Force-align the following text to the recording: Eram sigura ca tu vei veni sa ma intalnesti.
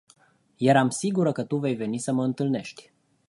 Eram 0.71 0.87
sigura 0.99 1.35
ca 1.39 1.45
tu 1.51 1.57
vei 1.65 1.75
veni 1.83 1.99
sa 2.07 2.11
ma 2.17 2.23
intalnesti. 2.31 2.83